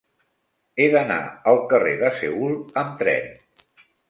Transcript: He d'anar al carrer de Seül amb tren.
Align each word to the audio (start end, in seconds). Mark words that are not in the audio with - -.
He 0.79 0.87
d'anar 0.95 1.17
al 1.51 1.61
carrer 1.75 1.93
de 2.01 2.11
Seül 2.23 2.57
amb 2.85 2.97
tren. 3.05 3.31